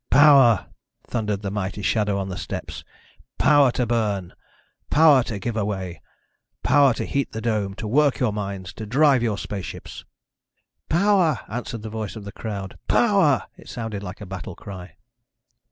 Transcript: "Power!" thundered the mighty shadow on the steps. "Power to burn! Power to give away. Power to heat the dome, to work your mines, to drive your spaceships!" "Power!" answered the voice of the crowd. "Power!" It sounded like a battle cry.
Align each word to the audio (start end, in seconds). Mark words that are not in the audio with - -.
"Power!" 0.09 0.65
thundered 1.05 1.43
the 1.43 1.51
mighty 1.51 1.83
shadow 1.83 2.17
on 2.17 2.27
the 2.29 2.35
steps. 2.35 2.83
"Power 3.37 3.71
to 3.73 3.85
burn! 3.85 4.33
Power 4.89 5.21
to 5.25 5.37
give 5.37 5.55
away. 5.55 6.01
Power 6.63 6.95
to 6.95 7.05
heat 7.05 7.33
the 7.33 7.39
dome, 7.39 7.75
to 7.75 7.87
work 7.87 8.17
your 8.17 8.33
mines, 8.33 8.73
to 8.77 8.87
drive 8.87 9.21
your 9.21 9.37
spaceships!" 9.37 10.03
"Power!" 10.89 11.41
answered 11.47 11.83
the 11.83 11.89
voice 11.91 12.15
of 12.15 12.23
the 12.25 12.31
crowd. 12.31 12.79
"Power!" 12.87 13.43
It 13.57 13.69
sounded 13.69 14.01
like 14.01 14.21
a 14.21 14.25
battle 14.25 14.55
cry. 14.55 14.95